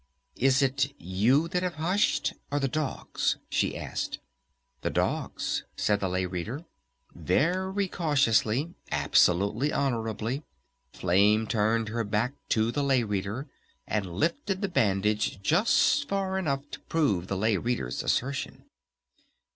"Is 0.37 0.63
it 0.63 0.95
you 0.99 1.47
that 1.49 1.61
have 1.61 1.75
hushed? 1.75 2.33
Or 2.49 2.59
the 2.59 2.67
dogs?" 2.67 3.37
she 3.51 3.77
asked. 3.77 4.17
"The 4.81 4.89
dogs," 4.89 5.63
said 5.77 5.99
the 5.99 6.09
Lay 6.09 6.25
Reader. 6.25 6.65
Very 7.13 7.87
cautiously, 7.87 8.73
absolutely 8.91 9.71
honorably, 9.71 10.41
Flame 10.91 11.45
turned 11.45 11.89
her 11.89 12.03
back 12.03 12.33
to 12.49 12.71
the 12.71 12.81
Lay 12.83 13.03
Reader, 13.03 13.45
and 13.85 14.07
lifted 14.17 14.61
the 14.63 14.69
bandage 14.69 15.39
just 15.43 16.07
far 16.07 16.39
enough 16.39 16.67
to 16.71 16.79
prove 16.79 17.27
the 17.27 17.37
Lay 17.37 17.57
Reader's 17.57 18.01
assertion. 18.01 18.63